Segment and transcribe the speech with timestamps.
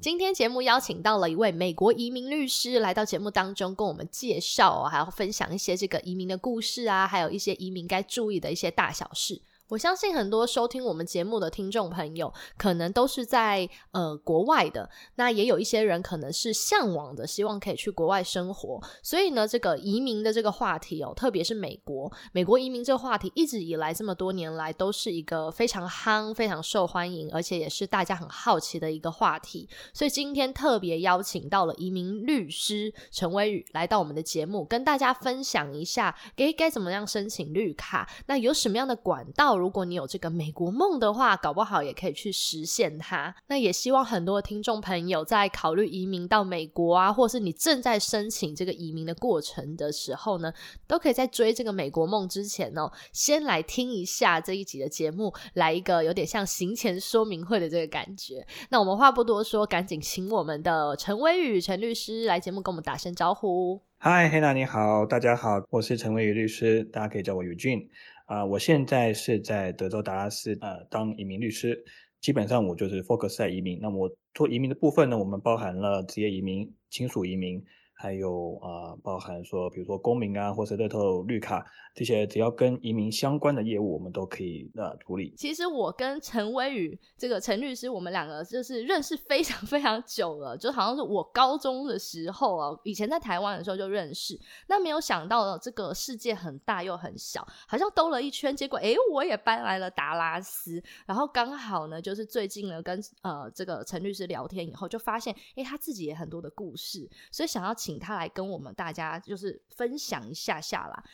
[0.00, 9.42] 今天节目邀请到了一位美国移民律师来到节目当中，跟我们介绍，还要分享一些这个移民的故事啊，还有一些移民该注意的一些大小事。
[9.68, 14.88] 我相信很多收听我们节目的听众朋友，可能都是在呃国外的。
[15.16, 18.82] 那也有一些人可能是向往的，希望可以去国外生活。
[19.02, 29.68] 所以呢，这个移民的这个话题哦，特别是美国，美国移民这个话题，一直以来这么多年来都是一个非常夯、非常受欢迎，而且也是大家很好奇的一个话题。
[29.92, 39.57] 所以今天特别邀请到了移民律师陈威宇来到我们的节目，跟大家分享一下，该该怎么样申请绿卡，那有什么样的管道？
[39.58, 43.34] 如果你有这个美国梦的话，搞不好也可以去实现它。
[43.48, 50.52] 那也希望很多听众朋友在考虑移民到美国啊，或是你正在申请这个移民的过程的时候呢，
[50.86, 58.46] 都可以在追这个美国梦之前哦，先来听一下这一集的节目，来一个有点像行前说明会的这个感觉。
[58.70, 63.80] 那我们话不多说，赶紧请我们的陈威宇陈律师来节目跟我们打声招呼。
[63.98, 67.88] 嗨，黑娜你好，大家好，我是陈威宇律师，大家可以叫我 Eugene。
[68.28, 71.82] 啊，我现在是在德州达拉斯呃当移民律师，
[72.20, 73.78] 基本上我就是 focus 在移民。
[73.80, 77.64] 那么做移民的部分呢，我们包含了职业移民、亲属移民。
[78.00, 81.66] 还有啊，包含说，比如说公民啊，或是乐透绿卡
[81.98, 85.34] 这些，只要跟移民相关的业务，我们都可以呃处理。
[85.36, 94.38] 其实我跟陈威宇这个陈律师，我们两个就是认识非常 非常久了，就好像是我高中的时候啊，以前在台湾的时候就认识。
[94.68, 100.80] 那没有想到这个世界很大又很小，好像兜了一圈，结果哎，我也搬来了达拉斯。
[101.04, 107.88] 然后刚好呢，就是最近呢，跟呃这个陈律师聊天以后，就发现哎，他自己也很多的故事，所以想要请。
[107.88, 111.04] 请他来跟我们大家就是分享一下下啦。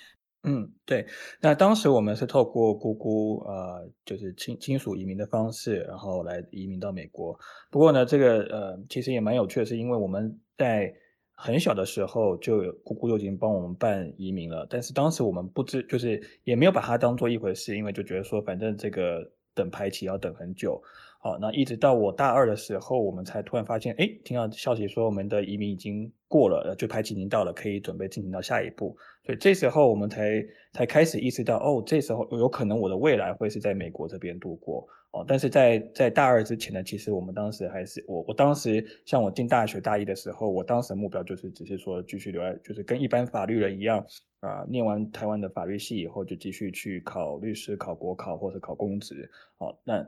[0.45, 1.07] 嗯，对。
[1.41, 7.39] 那当时我们是透过姑姑呃，就是亲亲属移民的方式，然后来移民到美国。
[7.71, 10.95] 不过呢，这个呃，其实也蛮有趣，是因为我们在
[11.33, 20.81] 很小的时候就姑姑就已经帮我们办移民了，但是当时我们不知，就是也没有把它当做一回事，因为就觉得说反正这个等排期要等很久。
[21.25, 28.95] 好，那一直到我大二的时候，我们才突然发现，哎，听到消息说我们的移民已经过了，就排期已经到了，可以准备进行到下一步。
[29.25, 34.87] 所以这时候我们才才开始意识到，哦，这时候有可能我的未来会是在美国这边度过。
[35.13, 44.05] 哦，但是在在大二之前呢，其实我们当时还是我我当时像我进大学大一的时候，我当时的目标就是只是说继续留在，就是跟一般法律人一样
[44.41, 49.31] 啊，念完台湾的法律系以后就继续去考律师、考国考或者考公职。
[49.57, 50.07] 哦，那。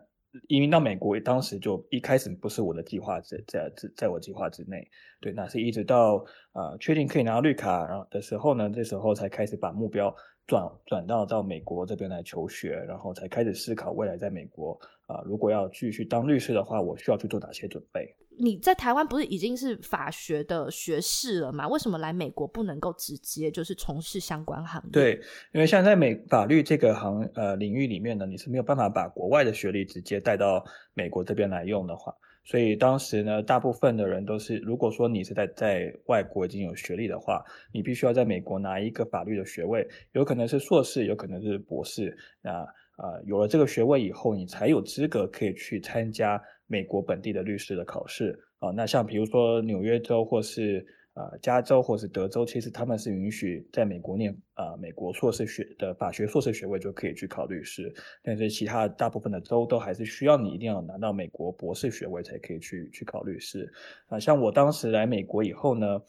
[0.49, 4.89] 移民到美国，当时就一开始不是我的计划在在在在我计划之内，
[5.21, 10.15] 对，那是一直到呃确定可以拿到绿卡然后的时候呢，这时候才开始把目标
[10.47, 18.15] 转转到到美国这边来求学，然后才开始思考未来在美国啊，如果要继续当律师的话，我需要去做哪些准备。
[18.39, 21.67] 你在台湾不是已经是法学的学士了吗？
[21.69, 24.91] 为什么来美国不能够直接就是从事相关行业？
[24.93, 25.21] 对，
[25.55, 30.62] 因为像在美法律这个行呃领域里面呢，你是没有办法把国外的学历直接带到
[30.93, 32.15] 美国这边来用的话，
[32.45, 42.15] 所以当时呢，大部分的人都是，如果说你是在在外国已经有学历的话，你必须要在美国拿一个法律的学位，有可能是硕士，有可能是博士。
[42.43, 42.66] 那
[42.97, 46.43] 啊，有了这个学位以后，你才有资格可以去参加。
[46.69, 63.73] 美国本地的律师的考试啊，那像比如说纽约州或是啊加州或是德州，其实他们是允许在美国念啊美国硕士学的法学硕士学位就可以去考律师，但是其他大部分的州都还是需要你一定要拿到美国博士学位才可以去去考律师
[64.09, 64.19] 啊。
[64.19, 66.03] 像我当时来美国以后呢，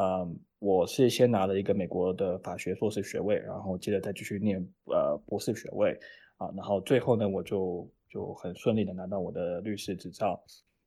[0.00, 0.26] 啊，
[0.58, 5.98] 我是先拿了一个美国的法学硕士学位，然后接着再继续念呃博士学位
[6.36, 7.88] 啊，然后最后呢我就。
[8.12, 10.42] 就很顺利的拿到我的律师执照。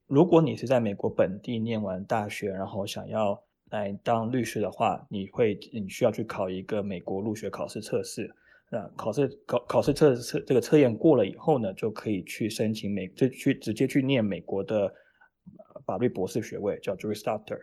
[0.08, 8.30] 如果你是在美国本地念完大学，然后想要来当律师的话，你会你需要去考一个美国入学考试测试。
[8.70, 14.94] 那考试考考试测测这个测验过了以后呢，就可以去申请美就去直接去念美国的
[15.86, 17.58] 法律博士学位，叫 Juris Doctor。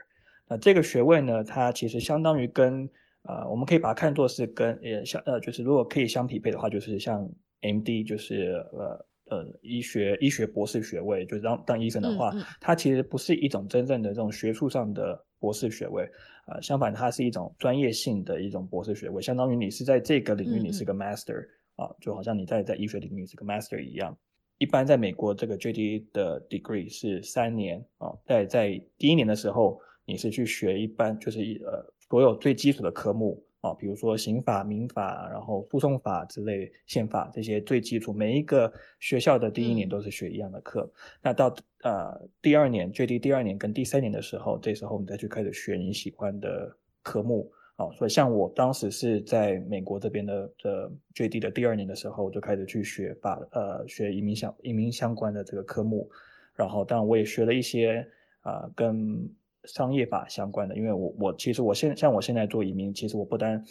[0.50, 2.86] 那这个学位呢，它其实相当于跟
[3.22, 7.26] 呃，我们可以把它看作是跟呃相呃就是如果可以相匹配的话，就是像
[7.62, 9.06] MD，就是呃。
[9.30, 16.02] 呃，医学医学博士学位，就是当当医生的话，它其实不是一种真正的这种学术上的博士学位，
[16.48, 21.46] 呃，相反，它是一种专业性的一种博士学位，相当于你是在这个领域你是个 master
[21.76, 24.18] 啊，就好像你在在医学领域是个 master 一样。
[24.58, 29.80] 一般在美国，这个 JD 的 degree 是三年啊，在在第一年的时候，
[30.10, 33.40] 你是去学一般就是一呃所有最基础的科目。
[33.62, 40.90] 啊，比如说刑法、民法，然后诉讼法之类、宪法这些最基础，每一个学校的第一年都是学一样的课。
[41.22, 47.52] 那到呃第二年最低第二年跟第三年的时候，这时候你再去开始学你喜欢的科目。
[47.76, 56.10] 啊，所以像我当时是在美国这边的的 JD 的第二年的时候，我就开始去学法，呃，学移民相移民相关的这个科目。
[56.54, 58.08] 然后当然我也学了一些
[58.40, 59.30] 啊跟。
[59.64, 63.62] 商业法相关的，因为我我其实我现像我现在做移民，其实我不单，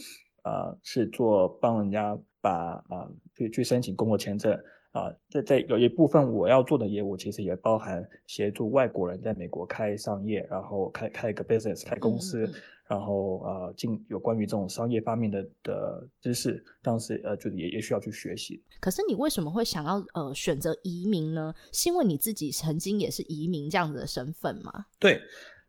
[0.44, 4.54] 呃是做帮人家把啊去去申请工作签证
[4.92, 12.48] 啊，在在有一部分我要做的业务，其实也包含协助外国人在美国开商业，然后开开一个 business 开公司，
[12.88, 18.64] 然后呃进有关于这种商业方面的的知识，当时呃就也也需要去学习。
[18.80, 21.54] 可是你为什么会想要呃选择移民呢？
[21.72, 24.86] 是因为你自己曾经也是移民这样子的身份吗？
[25.00, 25.20] 对。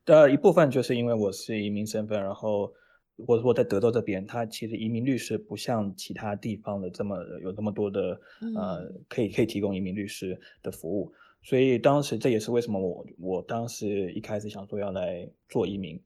[0.04, 2.72] 的一部分就是因为我是移民身份，然后
[3.16, 8.18] 我我在德州这边，他其实移民律师不像其他地方的这么有这么多的
[8.56, 11.12] 呃可以可以提供移民律师的服务，
[11.42, 16.00] 所以当时这也是为什么我我当时一开始想说要来做移民。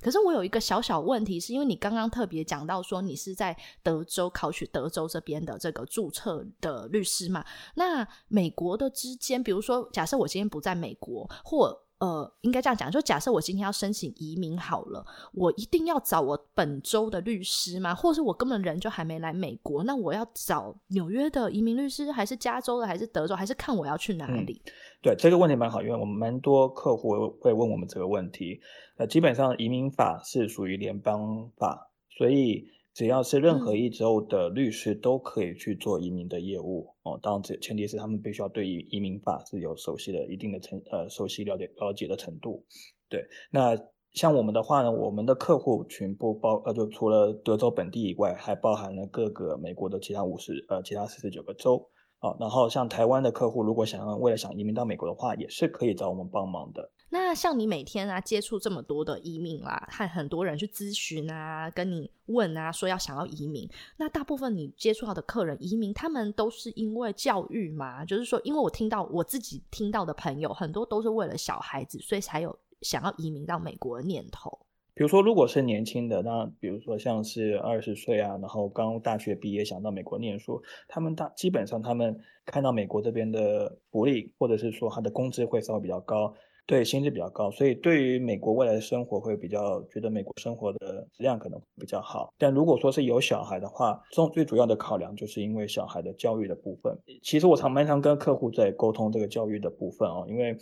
[0.00, 7.44] 可是我有一个小小问题，是因为你刚刚特别讲到说你是在德州考取德州这边的这个注册的律师嘛？
[7.76, 17.94] 那美国的之间，比如说假设我今天不在美国或呃，应该这样讲，就假设我今天要申请移民好了，我一定要找我本州的律师吗？
[17.94, 24.60] 或者是我根本人就还没来美国，那我要找纽约的移民律师，还是加州的，还是德州，还是看我要去哪里？
[25.00, 27.10] 对这个问题蛮好，因为我们蛮多客户
[27.40, 28.60] 会问我们这个问题。
[28.98, 32.75] 呃，基本上移民法是属于联邦法，所以。
[32.96, 42.64] 只要是任何一州的律师都可以去做移民的业务哦，当然这前提是他们必须要对移移民法是有熟悉的一定的程呃熟悉了解了解的程度。
[43.10, 43.76] 对，那
[44.12, 51.90] 像我们的话呢，我们的客户群不包呃就除了德州本地以外，还包含了各个美国的其他五十呃其他四十九个州。
[52.40, 56.90] 然后像台湾的客户，如果想要为了想移民到美国的话，也是可以找我们帮忙的。
[57.08, 68.04] 那像你每天啊接触这么多的移民啦，和很多人去咨询啊，跟你问啊，说要想要移民，那大部分你接触到的客人移民，他们都是因为教育嘛？
[68.04, 74.58] 就是说，因为我听到我自己听到的朋友，很多都是为了小孩子，所以才有想要移民到美国的念头。
[74.96, 86.32] 比如说，如果是年轻的，那比如说像是二十岁啊，然后刚大学毕业想到美国念书，他们大基本上他们看到美国这边的福利，或者是说他的工资会稍微比较高，
[86.64, 92.32] 对薪资比较高，所以对于美国未来的生活会比较觉得美国生活的质量可能比较好。
[92.38, 96.98] 但如果说是有小孩的话，中最主要的考量就是因为小孩的教育的部分。
[97.22, 100.56] 其实我常蛮常跟客户在沟通这个教育的部分啊，因为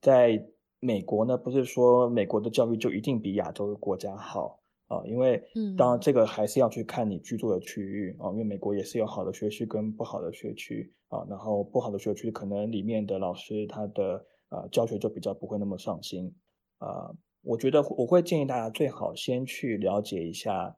[0.00, 0.40] 在
[0.80, 5.40] 美国呢，不是说美国的教育就一定比亚洲的国家好啊，因为
[5.76, 16.34] 当然这个还是要去看你居住的区域啊，因为美国也是有好的学区跟不好的学区啊，然后不好的学区可能里面的老师他的呃教学就比较不会那么上心
[16.78, 17.12] 啊，
[17.42, 20.74] 我觉得我会建议大家最好先去了解一下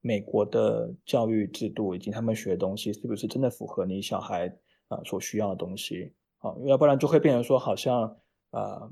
[0.00, 4.48] 美国的教育制度以及他们学的东西是不是真的符合你小孩
[4.88, 8.18] 啊所需要的东西啊，要不然就会变成说好像
[8.50, 8.90] 啊。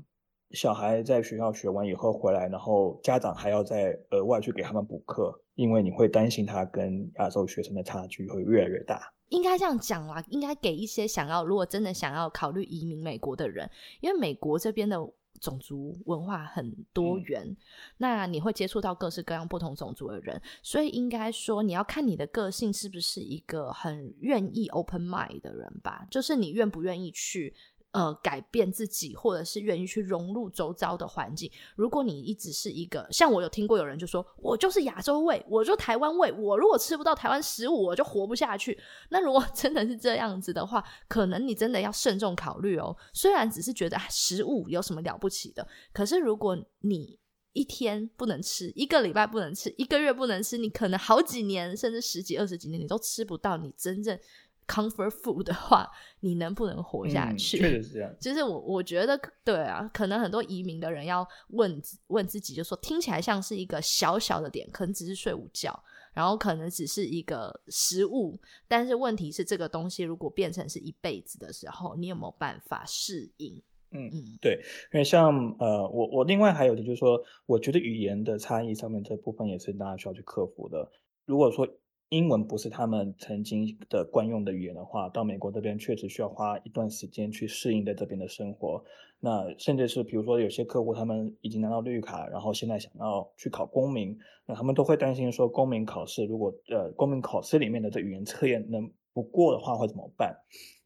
[0.51, 9.11] 小孩在学校学完以后回来，然后家长还要再额外去给他们补课，因为你会担心他跟亚洲学生的差距会越来越大。
[9.29, 14.97] 应该这样讲啦，应该给一些想要如果真的想要考虑移民美国的人，因为美国这边的
[15.41, 17.57] 种族文化很多元，
[17.97, 27.53] 那你会接触到各式各样不同种族的人，所以应该说你要看你的个性是不是一个很愿意 open mind 的人吧，就是你愿不愿意去。
[27.95, 31.49] 呃，改变自己，或者是愿意去融入周遭的环境。
[31.77, 38.77] 如果你一直是一个，像我有听过有人就说，我就是亚洲味，我就台湾味，我如果吃不到台湾食物，我就活不下去。
[39.11, 42.93] 那如果 真的是这样子的话，可能你真的要慎重考虑哦。
[43.13, 47.17] 虽然只是觉得食物有什么了不起的，可是如果你
[47.53, 54.19] 一天不能吃，一个礼拜不能吃，一个月不能吃，你可能好几年，甚至十几二十几年，你都吃不到你真正。
[54.67, 55.89] Comfort food 的话，
[56.21, 57.57] 你能不能活下去？
[57.57, 58.13] 确实是这样。
[58.19, 65.77] 就是我我觉得，对啊，可能很多移民的人要问 问自己，就说听起来像是一个小小的点，可能只是睡午觉，
[66.13, 73.61] 然后可能只是一个食物，但是问题是这个东西如果变成是一辈子的时候，你有没有办法适应？
[73.91, 74.59] 嗯嗯，对，
[74.91, 80.89] 因为像呃，我我另外还有的就是说，我觉得语言的差异上面这部分也是大家需要去克服的。
[81.25, 81.65] 如果说
[82.09, 88.83] 英文不是他们曾经的惯用的语言的话，到美国这边确实需要花一段时间去适应在这边的生活。
[89.19, 100.37] 那甚至是比如说有些客户他们已经拿到绿卡，然后现在想要去考公民，那他们都会担心说公民考试如果呃公民考试里面的这语言测验能不过的话会怎么办？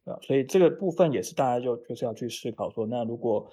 [0.04, 3.46] 啊，所以这个部分也是大家就就是要去思考说，那如果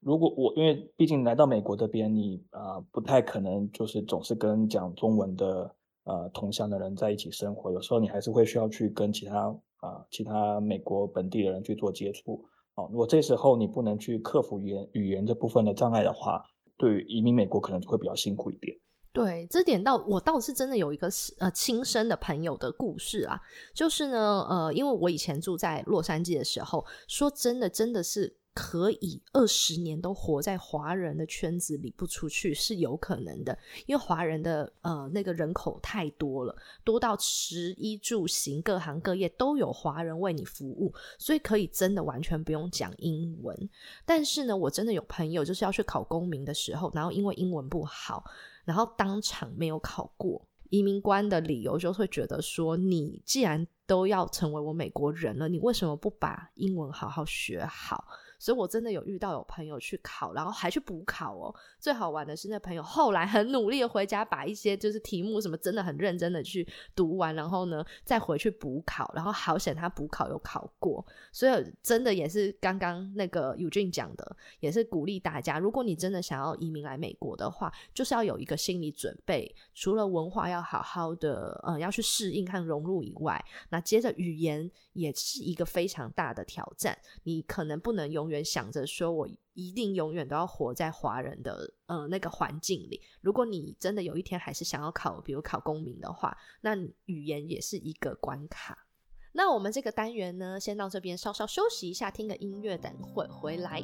[0.00, 5.74] 如果我因为毕竟来到美国这边，你啊不太可能就是总是跟讲中文的
[6.08, 12.42] 呃同乡的人在一起生活，有时候你还是会需要去跟其他啊其他美国本地的人去做接触。
[12.74, 16.42] 哦，如果这时候你不能去克服语言语言这部分的障碍的话，
[16.76, 18.76] 对于移民美国可能就会比较辛苦一点。
[19.12, 21.08] 对，这点倒我倒是真的有一个
[21.40, 23.40] 呃亲身的朋友的故事啊，
[23.74, 43.56] 就是呢，呃，因为我以前住在洛杉矶的时候，说真的，真的是可以二十年都活在华人的圈子里不出去是有可能的，因为华人的呃那个人口太多了，多到食衣住行各行各业都有华人为你服务，所以可以真的完全不用讲英文。
[44.04, 48.24] 但是呢，我真的有朋友就是要去考公民的时候，然后因为英文不好。
[48.64, 58.04] 然后当场没有考过，移民官的理由就会觉得说，你既然都要成为我美国人了，你为什么不把英文好好学好？
[58.38, 61.54] 所以我真的有遇到有朋友去考，然后还去补考哦。
[61.78, 71.04] 最好玩的是，那朋友后来很努力的回家，把一些就是题目什么真的很认真的去读完，然后呢再回去补考，然后好险他补考有考过。
[71.32, 89.28] 所以真的也是刚刚那个尤俊讲的，也是鼓励大家，如果你真的想要移民来美国的话，就是要有一个心理准备，除了文化要好好的呃要去适应和融入以外，那接着语言也是一个非常大的挑战，你可能不能用远想着说我。
[89.54, 93.02] 一定永远都要活在华人的呃那个环境里。
[93.20, 98.86] 如果你真的有一天还是想要考，比如考公民的话，那语言也是一个关卡。
[99.32, 103.82] 那我们这个单元呢，先到这边稍稍休息一下，听个音乐，等会回来。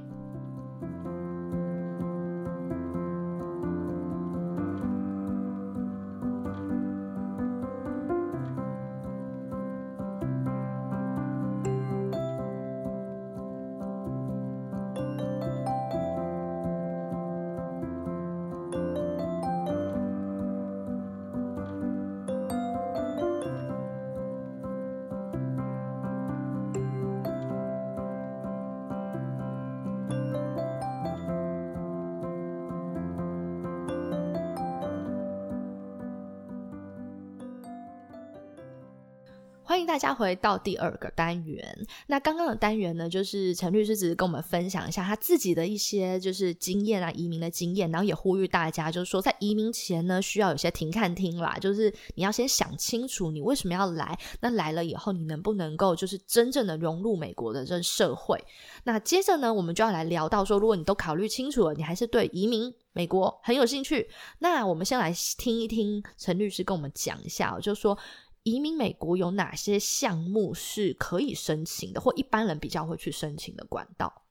[39.75, 41.85] 欢迎大家回到第二个单元。
[42.07, 58.41] 那刚刚的单元呢，就是陈律师只是跟我们分享一下他自己的一些就是经验啊，移民的经验，然后也呼吁大家，就是说在移民前呢，需要有些停看听啦，就是你要先想清楚你为什么要来，那来了以后你能不能够就是真正的融入美国的这社会。
[58.85, 67.99] 那接着呢，我们就要来聊到说，如果你都考虑清楚了，你还是对移民美国很有兴趣，那我们先来听一听陈律师跟我们讲一下，就说。
[68.45, 74.23] 移民美国有哪些项目是可以申请的，或一般人比较会去申请的管道？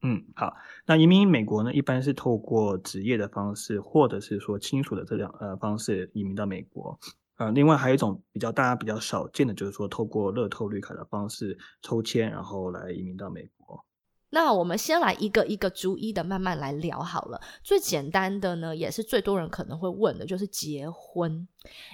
[0.00, 6.98] 嗯，好，那移民美国呢，一般是透过职业的方式，或者是说亲属的这两呃方式移民到美国。
[7.36, 13.84] 呃，另外还有一种比较大家比较少见的，就是说透过乐透绿卡的方式抽签，然后来移民到美国。
[14.34, 17.38] 那我们先来一个一个逐一的慢慢来聊好了。
[17.62, 21.46] 最简单的呢，也是最多人可能会问的，就是结婚。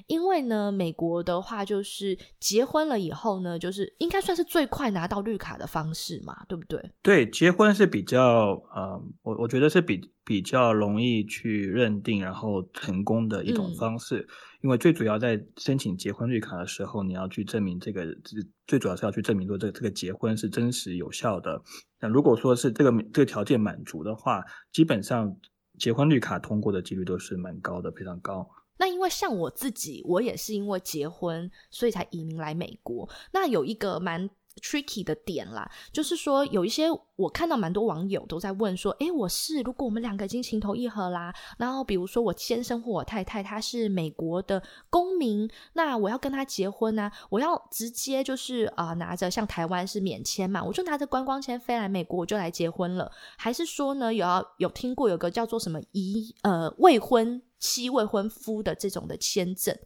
[0.06, 6.90] 因为呢，美国的话就是结婚了以后呢，就是应该算是最快拿到绿卡的方式嘛，对不对？
[7.02, 14.28] 对，结婚是比较呃，我我觉得是比比较容易去认定然后成功的一种方式。
[14.60, 21.62] 因为最主要在申请结婚绿卡的时候，你要去证明这个，最最主要是要去证明说这个这个结婚是真实有效的。
[21.98, 25.34] 那如果说是这个这个条件满足的话，基本上
[25.78, 28.46] 结婚绿卡通过的几率都是蛮高的，非常高。
[28.76, 33.08] 那因为像我自己，我也是因为结婚，所以才移民来美国。
[33.32, 34.28] 那有一个蛮。
[34.58, 36.86] Tricky 的点啦，就是说有一些
[37.16, 59.76] 我看到蛮多网友都在问说，诶，我是如果我们两个已经情投意合啦，然后比如说我先生或我太太他是美国的公民，那我要跟他结婚呢，我要直接就是啊拿着像台湾是免签嘛，我就拿着观光签飞来美国我就来结婚了，还是说呢有要有听过有个叫做什么遗呃未婚妻未婚夫的这种的签证？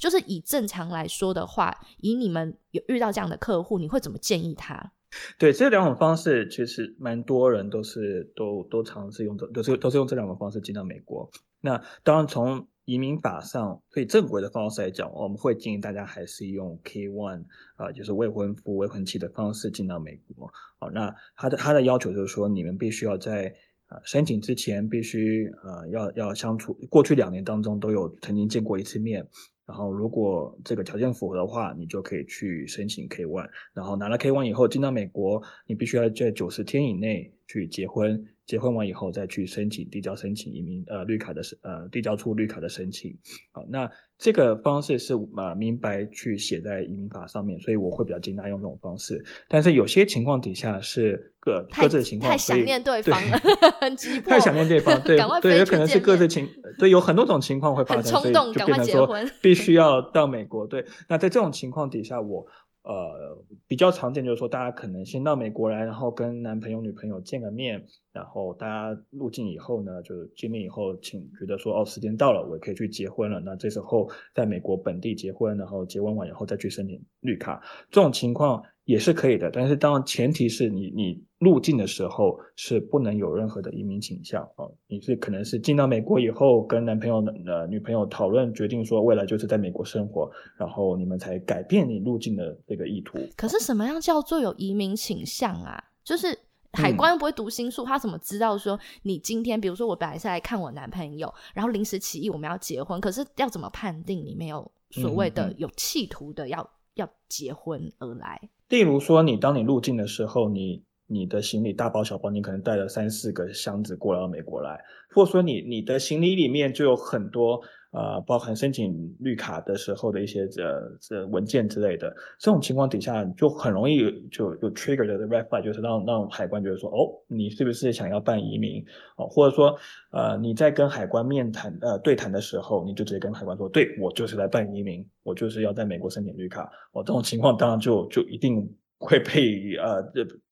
[0.00, 4.92] 就是以正常来说的话，以你们有遇到这样的客户，你会怎么建议他？
[5.38, 11.30] 对，这两种方式其实蛮多人都是都都尝试用的，都是都是用这两种方式进到美国。
[11.60, 17.44] 那当然从移民法上最正规的方式来讲，我们会建议大家还是用 K one
[17.76, 20.50] 啊，就是未婚夫未婚妻的方式进到美国。
[20.78, 23.52] 好，那他的他的要求就是说，你们必须要在
[23.88, 29.28] 啊申请之前必须呃要要相处，过去两年当中都有曾经见过一次面。
[29.70, 33.48] 然后，如果这个条件符合的话，你就可以去申请 K one。
[33.72, 38.26] 然后拿了 K one 以后，进到美国，你必须要在九十天以内去结婚。
[38.50, 43.16] 结婚完以后，再去申请递交申请移民呃绿卡的申呃递交出绿卡的申请。
[43.52, 43.88] 好，那
[44.18, 49.24] 这个方式是呃明白去写在移民法上面，所以我会比较建议用这种方式。
[49.48, 53.38] 但是有些情况底下是各各自的情况，太想念对方了，
[53.80, 59.08] 很 急 迫，太想念对方，对对，有可能是各自情，对，有很多种情况会发生，所以就变成说
[59.40, 60.66] 必须要到美国。
[60.66, 62.44] 对，那在这种情况底下，我。
[62.82, 63.36] 呃，
[63.68, 73.38] 比较常见就是说，大家可能先到美国来，然后跟男朋友、女朋友见个面，然后大家入境以后呢，就见面以后，请觉得说，哦，时间到了，我也可以去结婚了。
[73.40, 78.62] 那这时候在美国本地结婚，然后结婚完以后再去申请绿卡，这种情况。
[78.90, 93.16] 也是可以的，但是当然前提是你你入境的时候是不能有任何的移民倾向啊，你是可能是进到美国以后跟男朋友呃女朋友讨论决定说未来就是在美国生活，然后你们才改变你入境的这个意图。
[93.36, 95.80] 可是什么样叫做有移民倾向啊？
[96.02, 96.36] 就是
[96.72, 108.50] 海关不会读心术，他怎么知道说你今天比如说我本来是来看我男朋友，然后临时起意我们要结婚，可是要怎么判定你没有所谓的有企图的要要结婚而来？
[108.70, 117.60] 例如说，你当你入境的时候，你你的行李大包小包，你可能带了三四个箱子过来到美国来，或者说你你的行李里面就有很多。
[117.92, 128.84] 呃，包含申请绿卡的时候的一些这这文件之类的，这种情况底下就很容易就有 trigger 的 red flag，就是让让海关觉得说，哦，你是不是想要办移民？
[129.16, 129.76] 哦，或者说，
[130.12, 136.70] 呃，你在跟海关面谈呃对谈的时候，你就直接跟海关说，对我就是来办移民，我就是要在美国申请绿卡。
[136.92, 138.72] 哦，这种情况当然就就一定。
[139.00, 140.04] 会被呃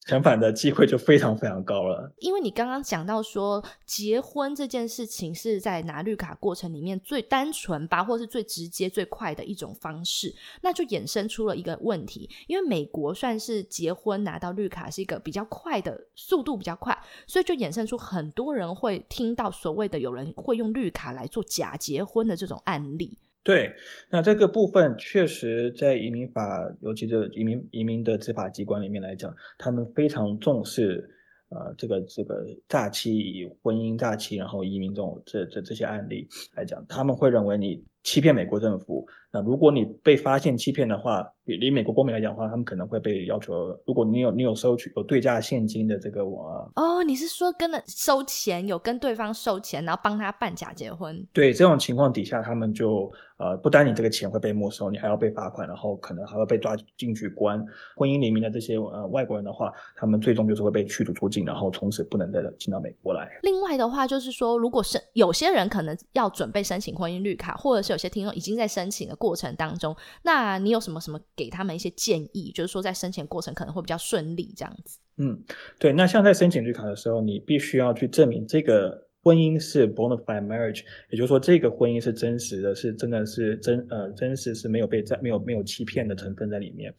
[0.06, 2.11] 遣返的机会就非常非常高了。
[2.20, 12.30] 因为你刚刚讲到说，结婚这件事情是在拿绿卡过程里面最单纯吧，或是最直接、最快的一种方式，那就衍生出了一个问题。
[12.46, 23.18] 因为美国算是结婚拿到绿卡是一个比较快的速度比较快，所以就衍生出很多人会听到所谓的有人会用绿卡来做假结婚的这种案例。
[23.48, 23.72] 对，
[24.11, 31.08] 那这个部分确实在移民法，尤其是移民移民的执法机关里面来讲，他们非常重视，
[31.48, 37.82] 呃，这个这个诈欺、婚姻诈欺，然后移民这种这这这些案例来讲，他们会认为你。
[38.02, 51.26] 欺骗美国政府，那如果你被发现欺骗的话，以美国公民来讲的话，他们可能会被要求，如果你有你有收取有对价现金的这个我哦，你是说跟了收钱，有跟对方收钱，然后帮他办假结婚？
[51.32, 57.62] 对，这种情况底下，他们就呃，不单你这个钱会被没收，你还要被罚款，然后可能还会被抓进去关。
[57.96, 63.26] 婚姻里面的这些呃外国人的话，他们最终就是会被驱逐出境，然后从此不能再进到美国来。
[63.42, 72.53] 另外的话，就是说，如果是有些人可能要准备申请婚姻绿卡，或者是有有些听众已经在申请的过程当中，那你有什么什么给他们一些建议？
[72.55, 75.01] 就是说在申请过程可能会比较顺利这样子。
[75.16, 75.42] 嗯，
[75.81, 75.92] 对。
[75.92, 86.94] 那像在申请绿卡的时候，你必须要去证明这个婚姻是 bona fide marriage，也就是说这个婚姻是真实的，是真的是真呃真实是没有被在没有没有欺骗的成分在里面。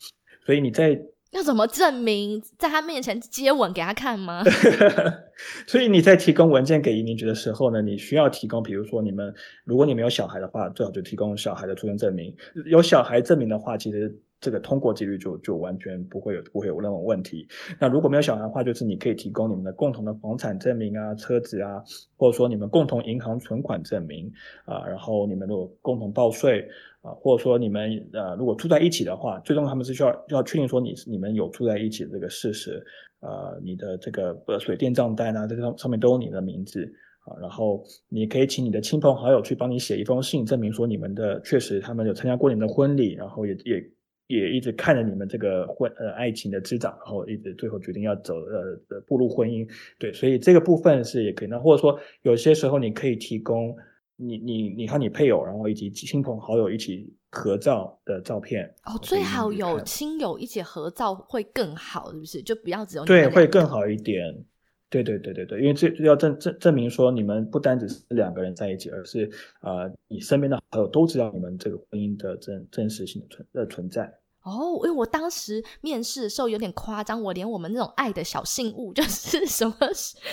[0.45, 4.43] 所以你在要怎么证明在他面前接吻给他看吗？
[5.67, 12.35] 所以你在提供文件给移民局的时候呢，你需要提供，比如说你们如果你没有小孩的话，最好就提供小孩的出生证明。
[12.65, 17.47] 有小孩证明的话，其实这个通过几率就就完全不会有不会有任何问题。
[17.79, 21.81] 那如果没有小孩的话，就是你可以提供你们的共同的房产证明啊、车子啊，
[22.17, 24.29] 或者说你们共同银行存款证明
[24.65, 26.67] 啊，然后你们如果共同报税。
[27.01, 32.85] 啊，或者说你们呃，如果住在一起的话，最终他们是需要要确定说你你们有住在一起的这个事实，
[33.21, 36.83] 呃，你的这个呃水电账单啊，这上上面都有你的名字
[37.25, 43.91] 啊，然后你可以请你的亲朋好友去帮你写一封信，证明说你们的确实他们有参加过你的婚礼，然后也也
[44.27, 49.65] 也一直看着你们这个婚呃爱情的滋长，然后一直最后决定要走呃步入婚姻，
[49.97, 53.73] 对，所以这个部分是也可以，那或者说有些时候你可以提供。
[54.21, 62.41] 你你你和你配偶，然后以及亲朋好友一起合照的照片哦，最好有亲友一起合照会更好，是不是？
[62.41, 64.45] 就不要只有对，会更好一点。
[64.91, 69.29] 对对对对对，因为这要证证证明说你们不单只是两个人在一起，而是
[69.61, 74.11] 呃，你身边的好友都知道你们这个婚姻的真真实性的存的存在。
[74.43, 79.75] 哦，因为我当时面试的时候有点夸张，我连我们那种爱的小信物， 就是什么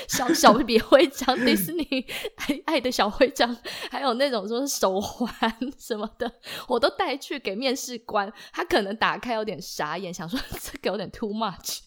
[0.08, 1.84] 小小 笔徽章，迪士尼
[2.36, 3.54] 爱爱的小徽章，
[3.90, 5.30] 还有那种说手环
[5.76, 6.32] 什么的，
[6.68, 11.80] 我都带去给面试官，他可能打开有点傻眼，想说 这个有点 too much，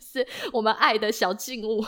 [0.00, 1.84] 是我们爱的小静物。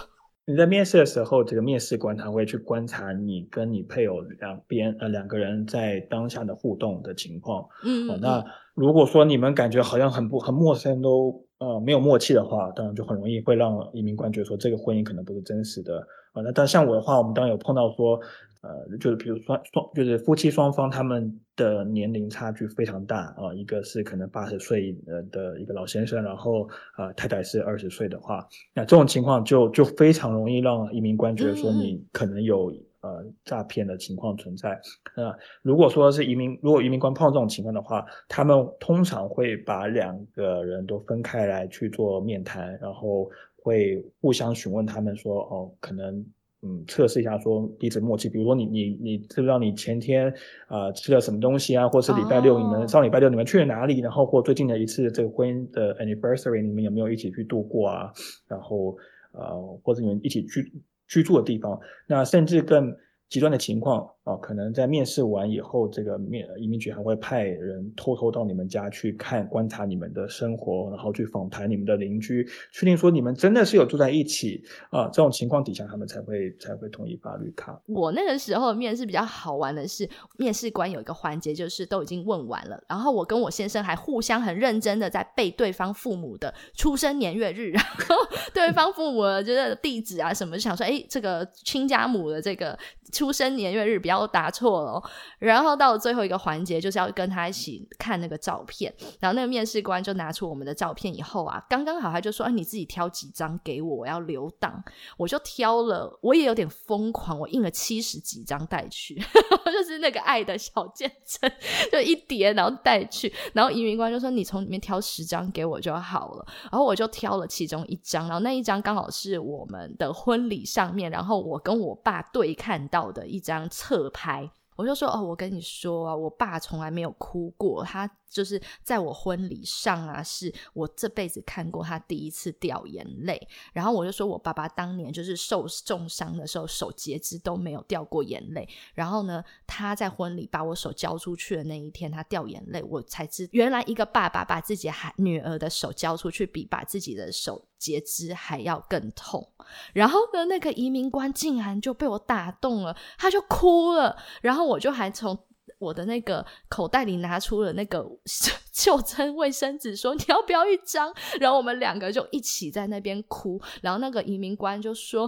[0.46, 7.66] 你在面试的时候，这个面试官他会去观察你跟你配偶两边呃两个人在当下的互动的情况。
[7.84, 15.98] 嗯，那如果说你们感觉好像很不很陌生，都呃没有默契的话，当然就很容易会让移民官觉得说这个婚姻可能不是真实的。
[16.32, 18.20] 啊，那但像我的话，我们当然有碰到说。
[18.62, 32.72] 呃，就是比如说双，就是夫妻双方他们的年龄差距非常大啊，一个是可能八十岁呃的一个老先生，然后呃太太是二十岁的话，那这种情况就就非常容易让移民官觉得说你可能有
[33.06, 34.78] 呃诈骗的情况存在。
[35.16, 43.30] 那如果说是移民，如果移民官碰到这种情况的话，他们通常会把两个人都分开来去做面谈，然后
[43.62, 46.26] 会互相询问他们说哦，可能。
[46.62, 50.32] 嗯，测试一下说彼此默契，比如说你你你知不知道你前天
[50.66, 58.10] 啊吃了什么东西啊，或是礼拜六你们上礼拜六你们去了哪里，然后或最近的一次这个婚姻的 anniversary 你们有没有一起去度过啊？
[58.48, 58.96] 然后
[59.32, 60.62] 呃或者你们一起居
[61.08, 62.96] 居住的地方，那甚至更。
[63.28, 74.60] 极端的情况啊，可能在面试完以后，这个面移民局还会派人偷偷到你们家去看、观察你们的生活，然后去访谈你们的邻居，确定说你们真的是有住在一起
[74.90, 75.04] 啊。
[75.12, 77.80] 这种情况底下，他们才会才会同意发绿卡。
[77.86, 88.16] 我那个时候面试比较好玩的是，面试官有一个环节就是都已经问完了，然后我跟我先生还互相很认真的在背对方父母的出生年月日，然后
[88.52, 92.76] 对方父母的就是地址啊什么，想说哎，这个亲家母的这个。
[93.12, 95.02] 出生年月日不要答错了，
[95.38, 104.84] 然后到了最后一个环节就是要跟他一起看那个照片，然后那个面试官就拿出我们的照片以后啊，刚刚好他就说：“哎，你自己挑几张给我，我要留档。”
[105.16, 109.14] 我就挑了，我也有点疯狂，我印了七十几张带去，
[109.66, 111.50] 就是那个爱的小见证，
[111.90, 123.06] 就一叠然后带去，然后移民官就说：“你从里面挑十张给我就好了。”然后我就挑了其中一张，然后那一张刚好是我们的婚礼上面，然后我跟我爸对看到。
[123.06, 128.10] 的一张侧拍，我就说哦，我跟你说啊，我爸从来没有哭过，他。
[128.28, 133.48] 就是在我婚礼上啊，是我这辈子看过他第一次掉眼泪。
[133.72, 138.68] 然后我就说我爸爸当年就是受重伤的时候，手截肢都没有掉过眼泪。
[138.94, 149.48] 然后呢，他在婚礼把我手交出去的那一天，他掉眼泪，我才知原来一个爸爸把自己孩女儿的手交出去，比把自己的手截肢还要更痛。
[149.92, 154.16] 然后呢，那个移民官竟然就被我打动了，他就哭了。
[154.42, 155.38] 然后我就还从。
[155.78, 158.04] 我的那个口袋里拿出了那个
[158.72, 161.12] 袖珍卫生纸，说你要不要一张？
[161.40, 163.60] 然后我们两个就一起在那边哭。
[163.80, 165.26] 然后那个移民官就说：“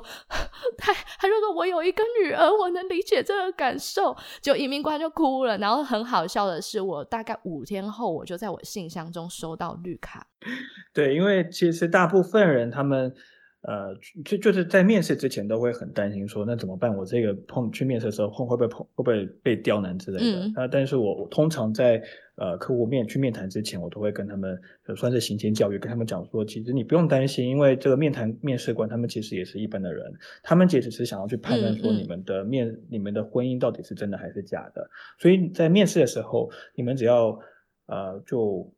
[0.76, 5.56] 他他就说我有一个女儿，我能理解这个感受。”就移民官就哭了。
[5.58, 10.26] 然后很好笑的是，我大概五天后，我就在我信箱中收到绿卡。
[10.92, 13.14] 对，因为其实大部分人他们。
[13.68, 16.96] 呃，就就是在面试之前都会很担心，说那怎么办？
[16.96, 20.62] 我这个碰去面试的时候碰会不会碰会不会被刁难之类的？
[20.62, 22.02] 啊，但是我我通常在
[22.36, 24.58] 呃客户面去面谈之前，我都会跟他们
[24.96, 37.38] 算是行前教育，跟他们讲说，其实你不用担心，因为这个面谈面试官他们其实也是一般的人，他们其实是想要去判断说你们的面你们的婚姻到底是真的还是假的，所以在面试的时候，你们只要
[37.84, 38.72] 呃就。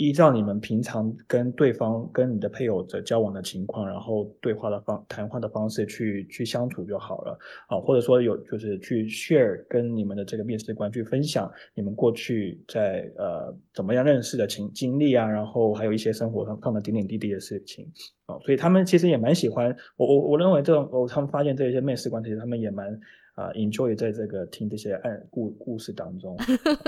[0.00, 17.86] 依照你们平常跟对方、跟你的配偶的交往的情况，然后对话的方、谈话的方式去去相处就好了啊，或者说有就是去 share 跟你们的这个面试官去分享你们过去在呃怎么样认识的情经历啊，然后还有一些生活上上的点点滴滴的事情
[18.24, 22.98] 啊，所以他们其实也蛮喜欢我我我认为这种哦，他们发现这些面试官其实他们也蛮。
[23.34, 26.36] 啊，enjoy 在这个听这些案故故事当中，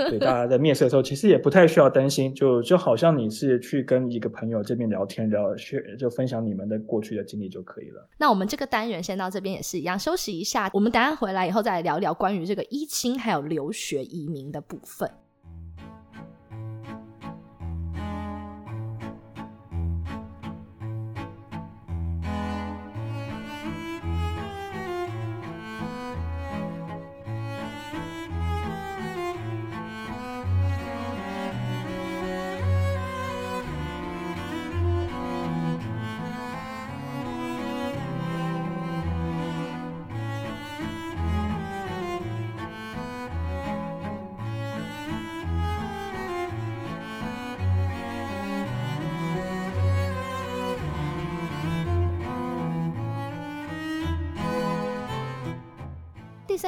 [0.09, 5.55] 对大家在面试的时候其实也不太需要担心，就就好像你是去跟一个朋友这边聊天聊，
[5.97, 8.07] 就分享你们的过去的经历就可以了。
[8.19, 15.09] 那我们这个单元先到这边也是一样，休息一下，我们等下回来以后再来聊聊关于这个一清还有留学移民的部分。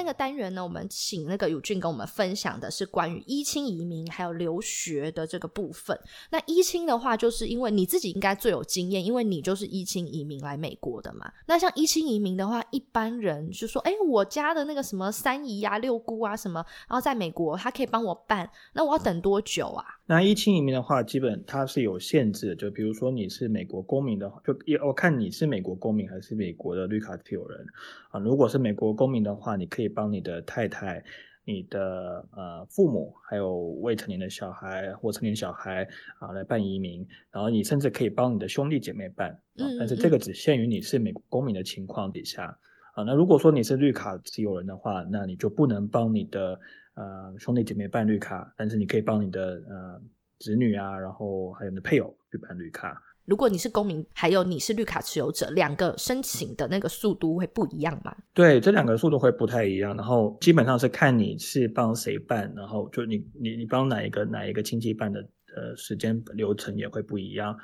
[0.05, 5.99] 个单元呢，我们请那个友俊跟我们分享的是关于一清移民还有留学的这个部分。
[6.29, 11.31] 那一清的话，就是因为你自己应该最有经验，因为你就是一清移民来美国的嘛。
[11.47, 19.83] 那像一清移民的话，一般人就说，哎，我家的那个什么三姨呀、六姑啊什么，然后在美国，他可以帮我办，那我要等多久啊？
[20.07, 27.65] 那一清移民的话，基本它是有限制的，就比如说你是美国公民的话，就也我看你是美国公民还是美国的绿卡持有人
[28.09, 28.19] 啊。
[28.19, 31.01] 如果是美国公民的话，你可以帮你的太太、
[31.45, 35.87] 你的呃父母，还有未成年的小孩或成年小孩
[36.19, 42.59] 啊来办移民，然后你甚至可以帮你的兄弟姐妹办，啊，但是这个只限于你是美国公民的情况底下
[42.93, 43.03] 啊。
[43.03, 46.59] 那如果说你是绿卡持有人的话，那你就不能帮你的。
[46.97, 50.01] 呃，兄弟姐妹办绿卡，但是你可以帮你的呃
[50.39, 53.03] 子女啊，然后还有你的配偶去办绿卡。
[53.25, 58.15] 如果你是公民，还有你是绿卡持有者，两个申请的那个速度会不一样吗？
[58.33, 59.95] 对，这两个速度会不太一样。
[59.95, 65.27] 然后基本上是看你是帮谁办，然后就你你你帮哪一个哪一个亲戚办的。
[65.55, 67.57] 呃，时间流程也会不一样。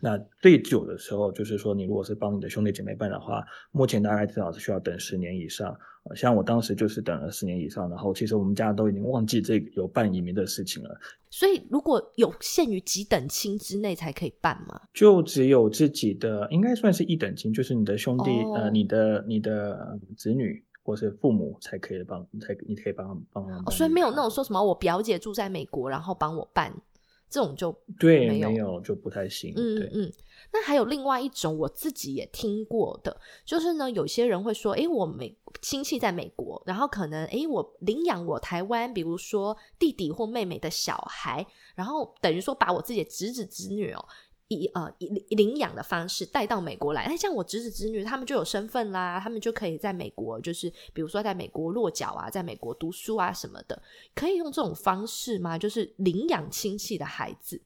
[0.00, 5.76] 那最久的时候，就是说你如果是帮你的兄弟姐妹办的话，目前大概至少是需要等十年以上。
[6.14, 10.98] 像我当时就是等了十年以上，然后其实我们家都已经忘记这个有办移民的事情了。
[11.28, 14.80] 所以如果有限于几等亲之内才可以办吗？
[14.94, 23.70] 就只有自己的，应该算是一等亲，就是你的兄弟呃，你的你的子女或是父母才可以帮，才你可以帮帮忙。
[23.70, 26.72] 所以没有那种说什么我表姐住在美国，然后帮我办。
[27.30, 29.52] 这种就对没有就不太行。
[29.56, 30.12] 嗯嗯，
[30.52, 44.04] 那还有另外一种，我自己也听过的，就是呢，有些人会说，哎，我美亲戚在美国，然后可能哎，我领养我台湾，比如说弟弟或妹妹的小孩，然后等于说把我自己的侄子侄女哦。
[44.48, 53.82] 以呃以领养的方式带到美国来，那像我侄子侄女他们就有身份啦，他们就可以在美国，就是比如说在美国落脚啊，在美国读书啊什么的，
[54.14, 55.58] 可以用这种方式吗？
[55.58, 57.60] 就是领养亲戚的孩子，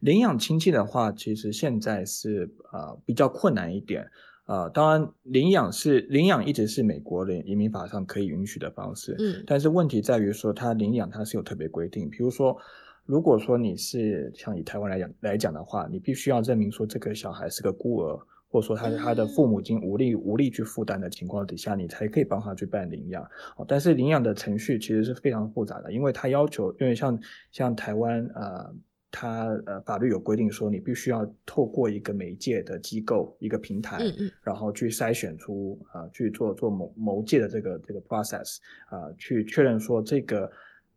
[0.00, 4.10] 领养亲戚的话，其实现在是呃比较困难一点
[4.46, 12.58] 呃，当然领养是领养一直是美国的移民法上可以允许的方式，嗯，但是问题在于说他领养他是有特别规定，比如说。
[13.06, 23.22] 如果说你是像以台湾来讲来讲的话，你必须要证明说这个小孩是个孤儿，或者说他他的父母已经无力无力去负担的情况底下，你才可以帮他去办领养。
[23.56, 27.20] 哦，但是领养的程序其实是非常复杂的，因为他要求，因为像
[27.52, 28.74] 像台湾呃，
[29.10, 40.50] 他呃法律有规定说，你必须要透过一个媒介的机构一个平台，嗯嗯，然后去筛选出啊去做做某某介的这个这个 process 啊，去确认说这个。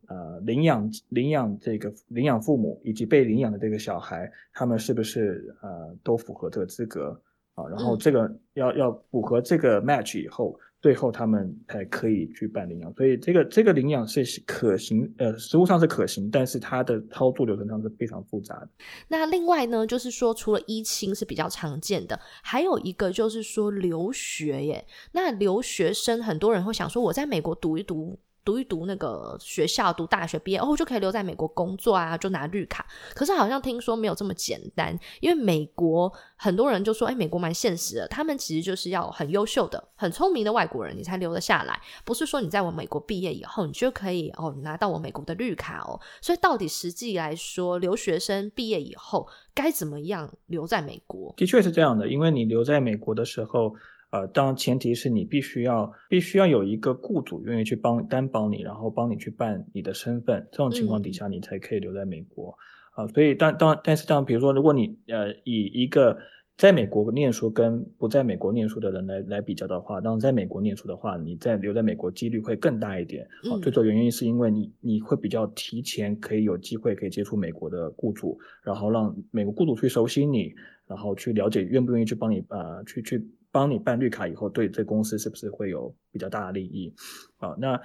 [0.08, 7.10] 呃，领养领养这个领养父母以及被领养的这个小孩，他们是不是呃都符合这个资格
[7.56, 7.67] 啊？
[7.67, 12.93] 然后这个要要符合这个 match 以后，最后他们才可以去办领养。
[12.93, 18.70] 所以这个这个领养是可行，呃，实物上是可行，但是它的操作流程上是非常复杂的。
[19.10, 24.86] 那另外呢，就是说除了一亲是比较常见的，还有一个就是说留学耶。
[25.12, 28.17] 那留学生很多人会想说，我在美国读一读。
[28.47, 32.88] 读一读那个学校，读大学毕业，哦，就可以留在美国工作啊，就拿绿卡。
[33.13, 41.77] 可是好像听说没有这么简单，因为美国很多人就说，哎，美国蛮现实的，他们其实就是要很优秀的、很聪明的外国人，你才留得下来。
[42.05, 45.99] 不是说你在我美国毕业以后，你就可以哦拿到我美国的绿卡哦。
[46.21, 51.33] 所以到底实际来说，留学生毕业以后该怎么样留在美国？
[51.36, 53.75] 的确是这样的，因为你留在美国的时候。
[54.17, 62.58] 呃，当然前提是你必须要必须要有一个雇主愿意去帮担保你，然后帮你去办你的身份，这种情况底下你才可以留在美国。
[62.95, 66.17] 啊，所以当当但是当比如说，如果你呃以一个
[66.58, 73.23] 在美国念书跟不在美国念书的人来来比较的话，当然在美国念书的话，你在留在美国几率会更大一点。
[73.51, 80.51] 啊，最主要原因是因为你你会比较提前可以有机会可以接触美国的雇主，然后让美国雇主去熟悉你，
[80.88, 83.27] 然后去了解愿不愿意去帮你呃去去。
[83.58, 86.93] 帮你办绿卡以后，对这公司是不是会有比较大的利益？
[87.38, 87.82] 啊，那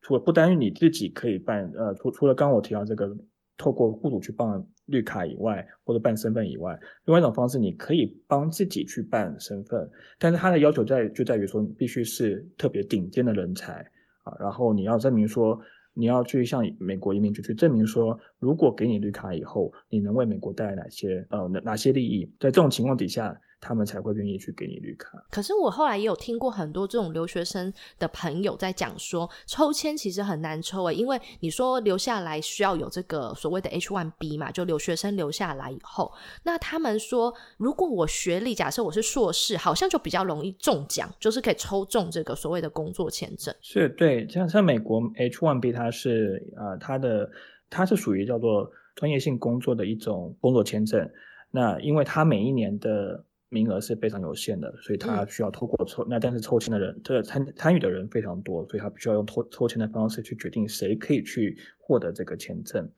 [0.00, 3.12] 除了不单于你自己可以办，呃，除除了刚我提到这个
[3.56, 13.84] 透过雇主去办绿卡以外，或者办身份以外，另外一种方式，你可以帮自己去办身份，但是它的要求在就在于说，你必须是特别顶尖的人才
[14.22, 15.58] 啊，然后你要证明说，
[15.94, 22.24] 你要去向美国移民局去证明说，如果给你绿卡以后，你能为美国带来哪些呃哪些利益？
[22.38, 23.36] 在这种情况底下。
[23.60, 25.22] 他们才会愿意去给你绿卡。
[25.30, 36.12] 可是我后来也有听过很多这种留学生的朋友在讲说，抽签其实很难抽诶，因为你说留下来需要有这个所谓的 H1B 嘛，就留学生留下来以后，
[36.44, 43.54] 那他们说，如果我学历假设我是硕士，好像就比较容易中奖，就是可以抽中这个所谓的工作签证。
[43.60, 47.30] 是对，像像美国 H1B 它是呃它的
[47.68, 51.10] 它是属于叫做专业性工作的一种工作签证。
[51.50, 56.06] 那因为它每一年的名额是非常有限的，所以他需要透过抽。
[56.08, 62.88] 那但是抽签的人，这个参参与的人非常多，所以他必须要用抽抽签的方式去决定谁可以去获得这个签证。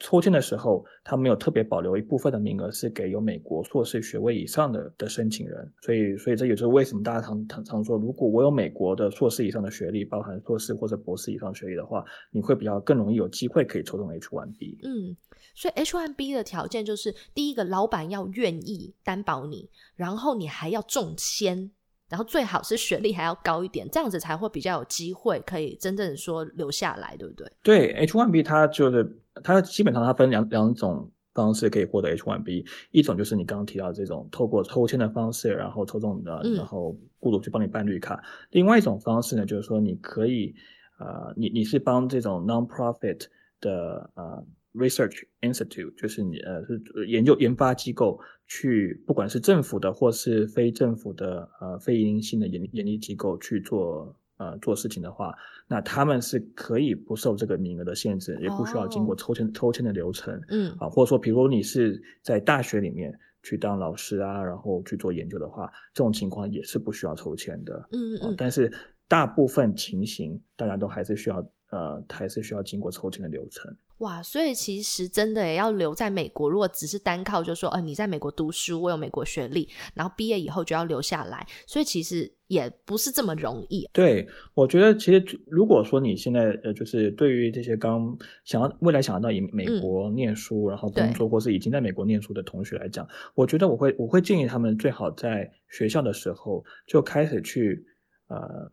[0.00, 5.72] 抽签的时候，他没有特别保留一部分的名额是给有美国硕士学位以上的的申请人。
[5.80, 14.78] 所以，所以这也是为什么大家常常常说，如果我有美国的硕士以上的学历，包含硕士或者博士以上学历的话，你会比较更容易有机会可以抽中 H1B。
[14.82, 15.16] 嗯。
[15.54, 21.70] 所以 H1B 的条件就是：第一个，老板要愿意担保你；然后你还要中签；
[22.08, 27.50] 然后最好是学历还要高一点，这样子才会比较有机会可以真正说留下来，对不对？
[27.62, 38.16] 对，H1B 它就是它基本上它分两两种方式可以获得 H1B，一种就是你刚刚提到这种透过抽签的方式，然后抽中的，然后雇主去帮你办绿卡；
[38.50, 40.54] 另外一种方式呢，就是说你可以
[40.98, 43.26] 呃，你你是帮这种 non-profit
[43.60, 44.44] 的呃。
[44.74, 55.34] Research Institute 就是你呃是研究研发机构去，不管是政府的或是非政府的呃非营利性的研研究机构去做呃做事情的话，
[55.68, 60.70] 那他们是可以不受这个名额的限制，也不需要经过抽签抽签的流程，嗯。
[60.78, 68.72] 啊，或者说，比如你是在大学里面去当老师啊，然后去做研究的话，这种情况也是不需要抽签的，嗯嗯，但是
[69.06, 73.76] 大部分情形，大家都还是需要呃还是需要经过抽签的流程。
[73.98, 76.50] 哇，所以其实真的也要留在美国。
[76.50, 83.88] 如果只是单靠就说，呃，你在美国读书，我有美国学历，然后毕业以后就要留下来，所以其实也不是这么容易。
[83.92, 97.86] 对，我觉得其实如果说你现在呃，就是对于这些刚想要未来想要到美国念书，然后工作，或是已经在美国念书的同学来讲，我觉得我会我会建议他们最好在学校的时候就开始去
[98.26, 98.70] 呃。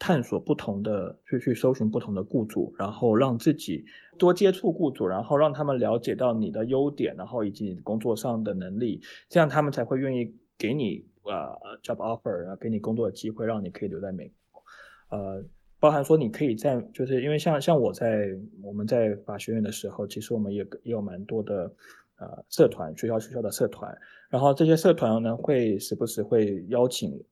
[0.00, 3.84] 探索不同的，去去搜寻不同的雇主，然后让自己
[4.18, 14.62] 多接触雇主，然后让他们了解到你的优点，然后以及你工作上的能力，这样他们才会愿意给你呃 job offer，然后给你工作的机会，让你可以留在美国。
[15.10, 15.44] 呃，
[15.78, 18.30] 包含说你可以在，就是因为像像我在
[18.62, 21.70] 我们在法学院的时候，其实我们也也有蛮多的
[22.16, 23.94] 呃社团，学校学校的社团，
[24.30, 27.22] 然后这些社团呢会时不时会邀请。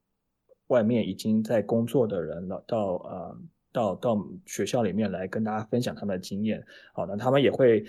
[0.69, 3.39] 外面已经在工作的人了，到呃
[3.73, 6.65] 到到学校里面来跟大家分享他们的经验。
[6.95, 7.85] 好，那他们也会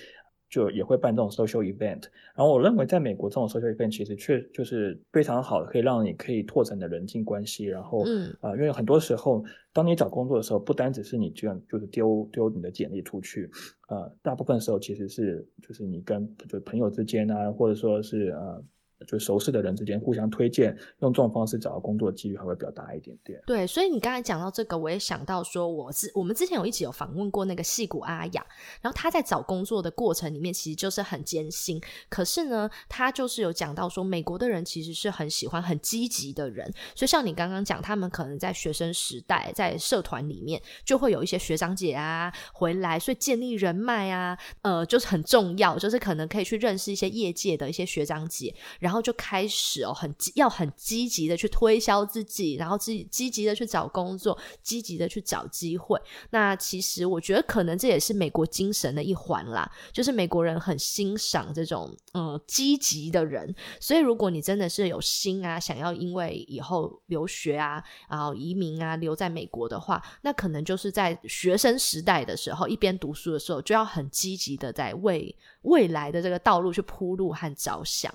[0.49, 2.03] 就也会办这种 social event。
[2.35, 7.65] 然后我认为在美国这种 social event 其实确就是非常好的，可以让你可以拓展的人际关系。
[7.65, 13.49] 然后嗯啊，因为很多时候当你找工作的时候，不单只是你这样就是丢丢你的简历出去，
[13.89, 18.63] 呃，大部分时候其实是就是你跟就朋友之间啊，或者说是呃。
[19.07, 23.41] 就熟识的人之间互相推荐，用这种方式找到工作的几率还会比较大一点点。
[23.45, 28.45] 对，所以你刚才讲到这个，我也想到说，我是我们之前有一起有访问过那个戏骨阿雅，
[28.81, 56.01] 然后他在找工作的过程里面其实就是很艰辛，可是呢，他就是有讲到说，美国的人其实是很喜欢很积极的人，所以像你刚刚讲，他们可能在学生时代在社团里面就会有一些学长姐啊回来，所以建立人脉啊，呃，就是很重要，就是可能可以去认识一些业界的一些学长姐，然然后就开始哦，很要很积极的去推销自己，然后自己积极的去找工作，积极的去找机会。
[56.31, 63.53] 那其实我觉得，可能这也是美国精神的一环啦，就是美国人很欣赏这种嗯积极的人。
[63.79, 78.11] 所以，如果你真的是有心啊，想要因为以后留学啊，然后移民啊，留在美国的话，那可能就是在学生时代的时候，一边读书的时候，就要很积极的在为未来的这个道路去铺路和着想。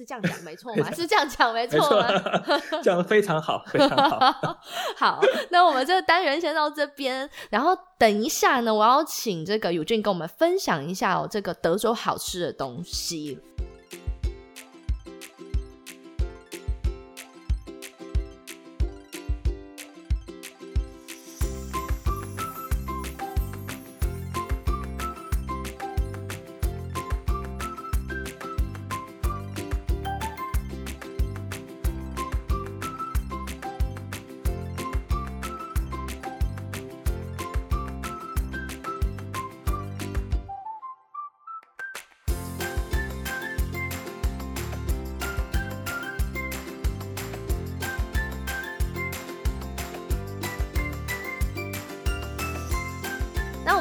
[0.00, 0.90] 是这样讲没错吗？
[0.96, 2.08] 是这样讲没错吗？
[2.82, 4.58] 讲的非常好，非常好。
[4.96, 13.38] 好，那我们这个单元先到这边，然后等一下呢，我要请这个友俊跟我们分享一下哦，这个德州好吃的东西。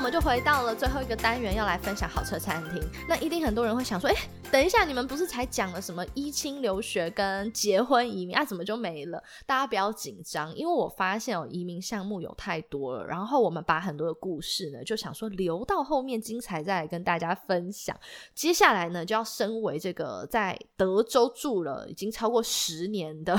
[0.10, 2.82] 们就回到了最后一个单元，要来分享好车餐厅。
[3.08, 4.16] 那一定很多人会想说，哎，
[4.52, 9.24] 等一下，你们不是才讲了什么一亲留学跟结婚移民啊，怎么就没了？
[9.46, 13.06] 大家不要紧张，因为我发现哦，移民项目有太多了。
[13.06, 17.96] 然后我们把很多的故事呢，就想说留到后面精彩再来跟大家分享。
[18.34, 23.38] 接下来呢，就要身为这个在德州住了已经超过十年的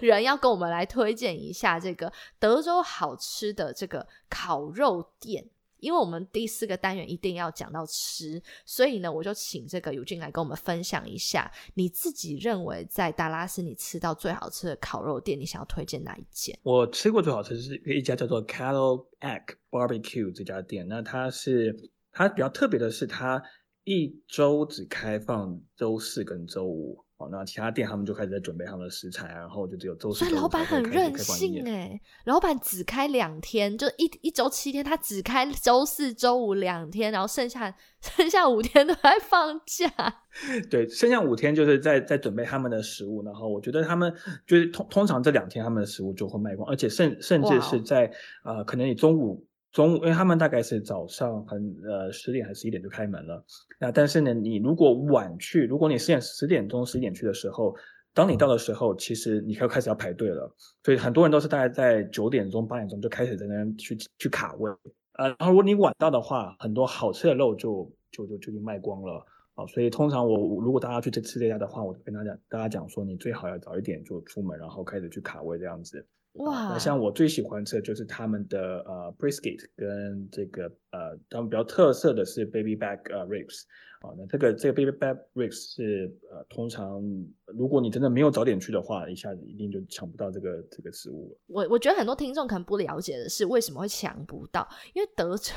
[0.00, 5.44] 人，要跟我们来推荐一下这个 德州好吃的这个烤肉店。
[5.82, 16.56] 因为我们第四个单元一定要讲到吃，所以呢，我就请这个尤俊来跟我们分享一下，你自己认为在达拉斯你吃到最好吃的烤肉店，你想要推荐哪一间？
[16.62, 23.42] 我吃过最好吃是一家叫做 Cattle Egg Barbecue 这家店，那它是它比较特别的是，它
[23.82, 27.04] 一周只开放周四跟周五。
[27.30, 30.24] 那其他店他们就开始在准备他们的食材啊，然后就只有周四。
[30.24, 39.90] 所以老板很任性哎，老板只开两天，就一一周七天，他只开周四周五两天，然后剩下剩下五天都在放假。
[40.70, 44.12] 对，剩下五天就是在在准备他们的食物，然后我觉得他们
[44.46, 48.10] 就是通通常这两天他们的食物就会卖光，而且甚甚至是在
[48.44, 49.46] 呃，可能你中午。
[49.72, 53.42] 中午，因为他们大概是早上很呃十点还是十一点就开门了。
[53.80, 57.74] 那但是呢，你如果晚去，如果你十点十点钟十一点去的时候，
[58.12, 60.54] 当你到的时候，其实你要开始要排队了。
[60.84, 64.70] 所以很多人都是大概在九点钟八点钟就开始在那边去去卡位。
[65.14, 69.64] 呃，然后如果你晚到的话，很多好吃的肉就就就就卖光了啊。
[69.66, 76.06] 所以通常我如果大家去吃这家的话，我就跟大家大家讲说，你最好要早一点就出门，然后开始去卡位这样子。
[76.34, 83.64] 哇，那像我最喜欢吃的就是他们的呃 brisket 跟这个呃，他们比较特色的是 baby back ribs。
[84.02, 87.00] 啊，那这个这个 baby back ribs 是呃，通常
[87.46, 91.38] 如果你真的没有早点去的话，一下子一定就抢不到这个这个食物。
[91.46, 94.68] 我我觉得很多听众可能不了解的是，为什么会抢不到？
[94.92, 95.52] 因为德州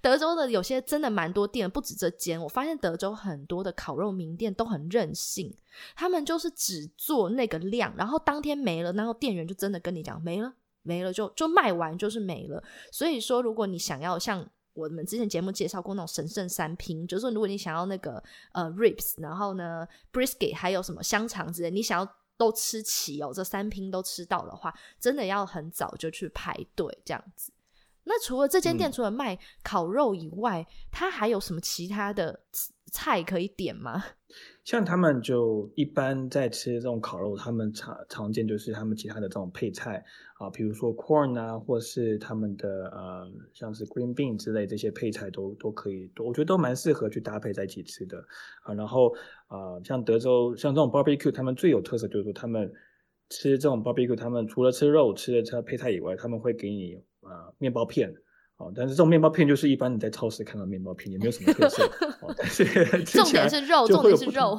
[0.00, 2.42] 德州的有些真的蛮多店，不止这间。
[2.42, 5.54] 我发现德州很多的烤肉名店都很任性，
[5.94, 12.64] 他们就是只做那个量，然后当天没了，然后店员就真的跟你讲没了，没了就就卖完就是没了。
[12.90, 18.22] 所以说，如果你想要像我们之前节目介绍过那种神圣三拼，就是说如果你想要那个
[18.52, 27.52] 呃 ribs，然后呢 brisket，还有什么香肠之类，你想要都吃齐哦，这三拼都吃到的话，真的要很早就去排队这样子。
[28.04, 32.40] 那除了这间店除了卖烤肉以外，它还有什么其他的
[32.92, 34.04] 菜可以点吗？
[34.64, 40.02] 像他们就一般在吃这种烤肉，他们常常见就是他们其他的这种配菜
[40.38, 48.18] 啊，比如说 corn 啊，或是他们的呃像是 green bean 之类这些配菜都都可以，我觉得都蛮适合去搭配在一起吃的
[48.62, 48.74] 啊。
[48.74, 49.14] 然后
[49.48, 52.72] 啊，像德州像这种 barbecue，他们最有特色就是说他们
[53.28, 58.14] 吃这种 barbecue，他们除了吃肉吃的这配菜以外，他们会给你啊面包片。
[58.56, 61.84] 哦，但是这种面包片就是一般你在超市看到面包片，也没有什么特色。
[62.22, 62.64] 哦，但是
[63.04, 64.58] 重点是肉，重点是肉。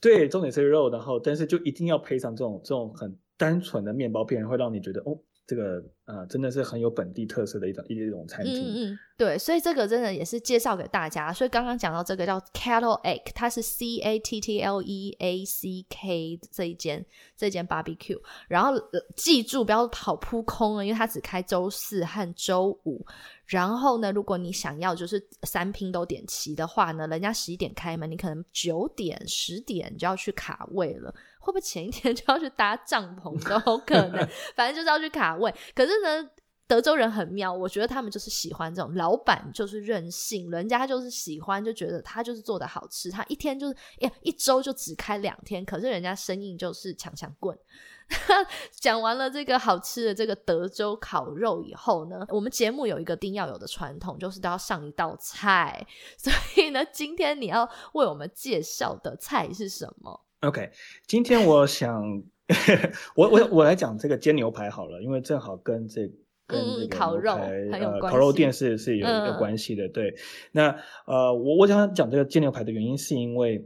[0.00, 5.18] 对，重点是肉，然后但是就一定要配上这种这种很单纯的面包片，会让你觉得哦。
[5.46, 8.54] 这个呃，真的是很有本地特色的一种一种餐厅。
[8.54, 11.32] 嗯嗯，对，所以这个真的也是介绍给大家。
[11.32, 18.20] 所以刚刚讲到这个叫 Cattle Egg，它是 C A T T L E A C K 这一间这间 barbecue。
[18.48, 18.74] 然后
[19.16, 23.06] 记住不要跑扑空了，因为它只开周四和周五。
[23.46, 31.14] 然后呢，如果你想要就是三拼都点齐的话呢，人家十一点开门，你可能九点十点就要去卡位了。
[31.38, 35.54] 会不会前一天就要去搭帐篷都有可能， 反正就是要去卡位。
[35.74, 36.30] 可是呢，
[36.66, 47.56] 德州人很妙，我觉得他们就是喜欢这种老板就是任性，人家就是喜欢，就觉得他就是做的好吃，他一天就是哎一周就只开两天，可是人家生意就是强强棍。
[48.70, 55.86] 讲完了这个好吃的这个德州烤肉以后呢，我们节目有一个一定要有的传统，就是都要上一道菜。
[56.18, 60.70] 所以呢，今天你要为我们介绍的菜是什么？OK，
[61.06, 62.22] 今天我想，
[63.16, 66.02] 我我我来讲这个煎牛排好了，因为正好跟这
[66.46, 69.88] 跟这个烤肉呃烤肉店是是有有关系的。
[69.88, 70.14] 对，
[70.52, 70.76] 那
[71.06, 73.64] 呃我我想讲这个煎牛排的原因，是因为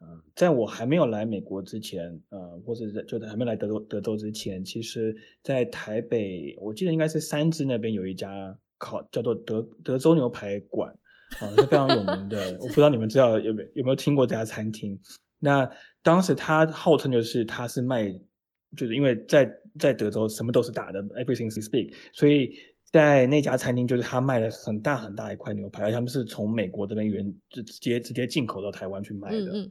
[0.00, 10.94] 呃在我还没有来美国之前，呃或者就在还没来德州德州之前，其实在台北，我记得应该是三芝那边有一家烤叫做德德州牛排馆
[11.40, 12.56] 啊，是非常有名的。
[12.60, 15.00] 我不知道你们知道有没有没有听过这家餐厅？
[15.38, 15.70] 那
[16.02, 18.10] 当时他号称就是他是卖，
[18.76, 22.52] 就是因为在在德州什么都是大的，everything is big，所以
[22.90, 29.70] 在那家餐厅就是他卖了很大很大一块牛排，而他们是从美国这边原就直接直接进口到台湾去卖的，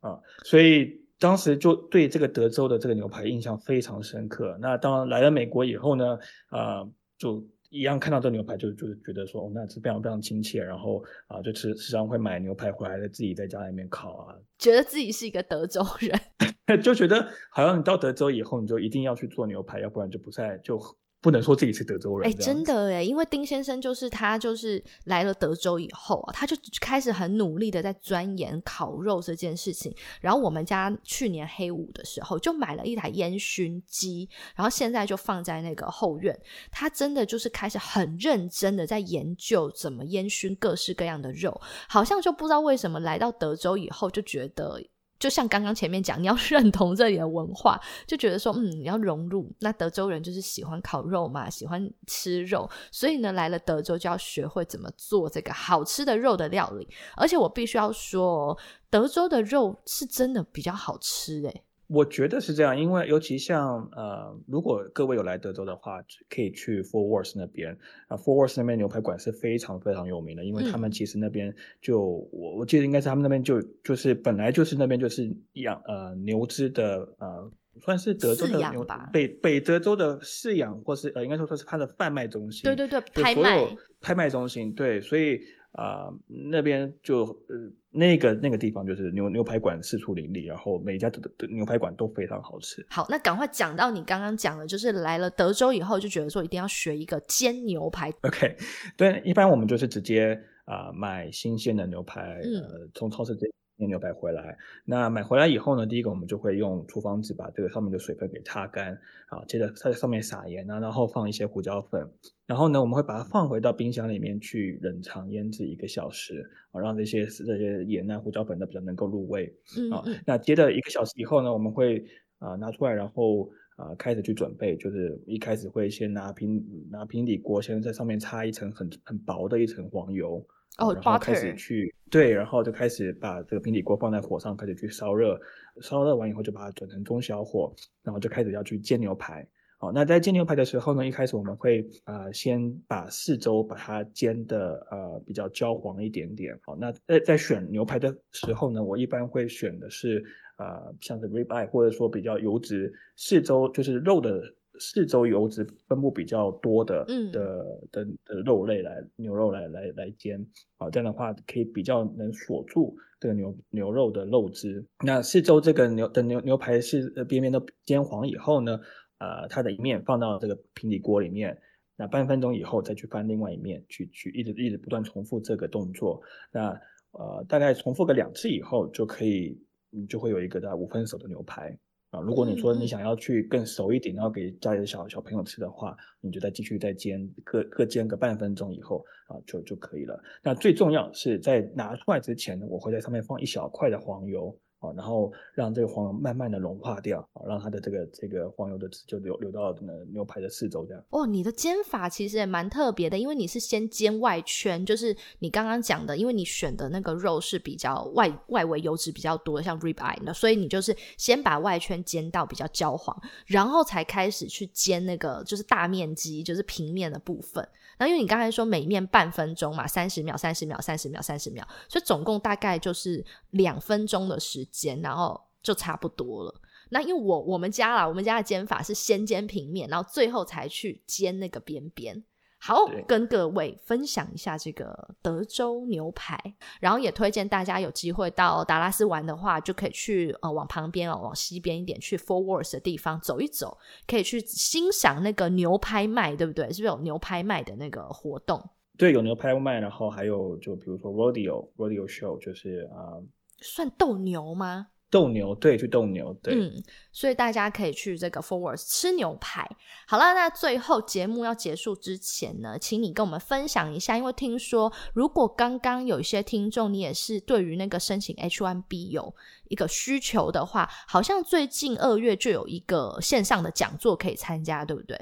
[0.00, 4.56] 啊，所以当时就对这个德州的这个牛排印象非常深刻。
[4.60, 16.18] 那当然来了美国以后呢，啊，就一样看到这牛排就就是觉得说，哦，那是非常非常亲切，然后啊，就吃时常会买牛排回来自己在家里面烤啊，觉得自己是一个德州人，
[16.82, 20.80] 就觉得好像你到德州以后，你就一定要去做牛排，要不然就不在就。
[21.20, 29.92] 不能说自己是德州人，哎，真的哎，因为丁先生就是他，就是来了德州以后啊，他就开始很努力的在钻研烤肉这件事情。
[30.20, 36.38] 然后我们家去年黑五的时候就买了一台烟熏机，然后现在就放在那个后院。
[36.70, 44.80] 他真的就是开始很认真的在研究怎么烟熏各式各样的肉，好像就不知道为什么来到德州以后就觉得。
[45.18, 49.50] 就像刚刚前面讲，你要 认同这里的文化，就觉得说，嗯，你要融入。
[49.60, 56.88] 那德州人就是喜欢烤肉嘛，喜欢吃肉，所以呢，来了德州就要学会怎么做这个好吃的肉的料理。
[57.16, 58.56] 而且我必须要说，
[58.88, 61.64] 德州的肉是真的比较好吃诶。
[61.88, 67.76] 我觉得是这样，因为尤其像呃，如果各位有来德州的话，可以去 Four Worth 那边。
[68.08, 83.76] 啊，Four Worth 那边牛排馆是非常非常有名的，因为他们其实那边就我我记得应该是他们那边就就是本来就是那边就是养呃牛只的呃，算是德州的牛北北德州的饲养或是呃应该说说是它的贩卖中心，对对对，拍卖。
[84.00, 85.40] 拍卖中心，对，所以。
[85.72, 87.56] 啊，那边就呃
[87.90, 92.84] 那个那个地方就是牛牛排馆四处林立，然后每家的的牛排馆都非常好吃。
[92.90, 98.10] 好，那赶快讲到你刚刚讲的，就是来了德州以后就觉得说一定要学一个煎牛排。
[98.22, 98.56] OK，
[98.96, 103.40] 对，一般我们就是直接啊买新鲜的牛排，呃从超市这。
[103.40, 103.50] 煎
[103.86, 108.98] 牛排回来，那买回来以后呢，第一个我们就会用厨房纸把这个上面的水分给擦干，
[109.28, 112.10] 啊，接着在上面撒盐啊，然后放一些胡椒粉，
[112.46, 119.46] 然后呢，我们会把它放回到冰箱里面去冷藏腌制一个小时，啊，让这些这些盐啊、胡椒粉都比较能够入味，
[119.92, 122.04] 啊，那接着一个小时以后呢，我们会
[122.38, 130.44] 啊拿出来，然后啊开始去准备，就是一开始会先拿平拿平底锅，先在上面擦一层很很薄的一层黄油。
[130.78, 135.38] 哦，然后开始去对，然后就开始把这个平底锅放在火上，开始去烧热，
[135.80, 139.46] 烧热完以后就把它转成中小火，然后就开始要去煎牛排。
[139.78, 146.56] 好，那在煎牛排的时候呢，一开始我们会啊先把四周把它煎的呃比较焦黄一点点。
[146.64, 150.24] 好，那在在选牛排的时候呢，我一般会选的是
[150.58, 154.40] 呃像是 rib eye 或者说比较油脂四周就是肉的。
[154.78, 164.84] 四周油脂分布比较多的的的的肉类来牛肉来来来煎啊，这样的话可以比较能锁住这个牛牛肉的肉汁。
[165.04, 168.78] 那四周这个牛的牛牛排是边边都煎黄以后呢，
[169.18, 171.58] 呃，它的一面放到这个平底锅里面，
[171.96, 176.22] 那半分钟以后再去翻另外一面，去去一直一直不断重复这个动作。
[176.52, 176.70] 那
[177.12, 179.58] 呃，大概重复个两次以后，就可以
[179.90, 181.76] 你就会有一个大概五分熟的牛排。
[182.10, 190.18] 啊，如果你说你想要去更熟一点，然后给家里的小小朋友吃的话，你就再继续再煎，各各煎个半分钟以后啊，就就可以了。
[190.42, 194.58] 那最重要是在拿出来之前呢，我会在上面放一小块的黄油。
[194.78, 201.02] 啊，然后让这个黄慢慢的融化掉，啊，让它的这个这个黄油的汁就流流到那牛排的四周这样。
[201.10, 217.68] 哦，你的煎法其实也蛮特别的，因为你是先煎外圈，就是你刚刚讲的，因为你选的那个肉是比较外外围油脂比较多，像 rib eye 的，所以你就是先把外圈煎到比较焦黄，然后才开始去煎那个就是大面积就是平面的部分。
[218.00, 226.54] 那因为你刚才说每面半分钟嘛，三十秒、三十秒、三十秒、三十秒，所以总共大概就是两分钟的时间，然后就差不多了。
[226.90, 232.24] 那因为我我们家啦，我们家的煎法是先煎平面，然后最后才去煎那个边边。
[232.60, 232.74] 好，
[233.06, 236.36] 跟各位分享一下这个德州牛排，
[236.80, 246.64] 然后也推荐大家有机会到达拉斯玩的话，就可以去呃往旁边哦，往西边一点去 Four Words 的地方走一走，可以去欣赏那个牛拍卖，对不对？
[246.72, 248.60] 是不是有牛拍卖的那个活动？
[248.96, 253.14] 对，有牛拍卖，然后还有就比如说 Rodeo Rodeo Show，就是啊，
[253.60, 254.88] 算斗牛吗？
[255.10, 256.70] 斗牛，对，去斗牛，对，嗯，
[257.12, 259.66] 所以大家可以去这个 Forward 吃牛排。
[260.06, 269.34] 好了，那最后节目要结束之前呢，请你跟我们分享一下，因为听说如果刚刚有一些听众，你也是对于那个申请 H1B 有
[269.68, 275.18] 一个需求的话，好像最近二月就有一个线上的讲座可以参加，对不对？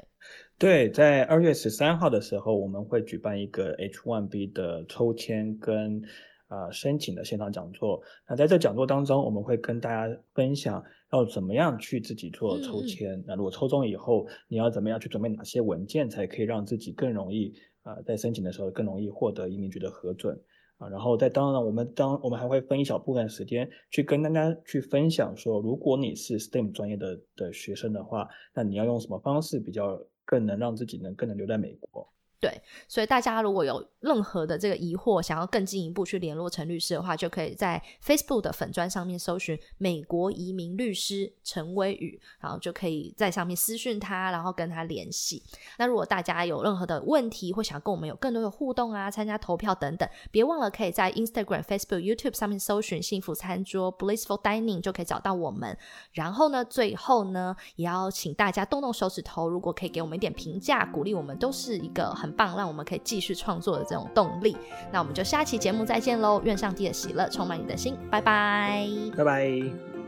[0.57, 6.03] 对，在二月十三号的时候，我们会举办一个 H1B 的抽签跟。
[6.47, 8.01] 啊，申请的线上讲座。
[8.27, 13.21] 那在这讲座当中，我们会跟大家分享要怎么样去自己做抽签。
[13.27, 20.39] 那如果抽中以后，你要怎么样去准备哪些文件，才可以让自己更容易啊，在申请的时候更容易获得移民局的核准
[20.77, 20.87] 啊。
[20.87, 32.07] 然后在当然，我们当我们还会分一小部分时间去跟大家去分享说，如果你是 STEM 专业的的学生的话，那你要用什么方式比较更能让自己能更能留在美国。
[32.39, 32.51] 对，
[32.87, 45.43] 所以大家如果有任何的这个疑惑，想要更进一步去联络陈律师的话，就可以在 Facebook 的粉砖上面搜寻“美国移民律师陈威宇”，然后就可以在上面私讯他，然后跟他联系。
[45.77, 55.77] 那如果大家有任何的问题，或想跟我们有更多的互动啊，参加投票等等，别忘了可以在 Instagram、Facebook、YouTube 上面搜寻“幸福餐桌 ”（Blissful Dining） 就可以找到我们。
[56.13, 62.37] 然后呢，最后呢，也要请大家动动手指头，如果可以给我们一点评价，鼓励我们，都是一个很。
[62.37, 64.57] 棒，让我们可以继续创作的这动力。
[64.91, 66.41] 那我们就下期节目再见喽！
[66.43, 70.06] 愿上帝的喜乐充满你的心，拜拜，拜拜。